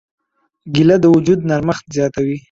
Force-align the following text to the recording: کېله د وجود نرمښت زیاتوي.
کېله 0.73 0.95
د 1.03 1.05
وجود 1.15 1.39
نرمښت 1.49 1.85
زیاتوي. 1.97 2.37